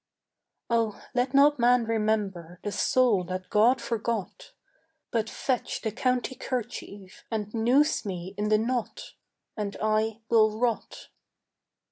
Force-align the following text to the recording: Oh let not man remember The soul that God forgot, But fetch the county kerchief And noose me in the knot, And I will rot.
Oh 0.67 0.99
let 1.13 1.35
not 1.35 1.59
man 1.59 1.85
remember 1.85 2.59
The 2.63 2.71
soul 2.71 3.23
that 3.25 3.51
God 3.51 3.79
forgot, 3.79 4.51
But 5.11 5.29
fetch 5.29 5.81
the 5.81 5.91
county 5.91 6.33
kerchief 6.33 7.23
And 7.29 7.53
noose 7.53 8.03
me 8.03 8.33
in 8.35 8.49
the 8.49 8.57
knot, 8.57 9.13
And 9.55 9.77
I 9.79 10.21
will 10.27 10.57
rot. 10.57 11.09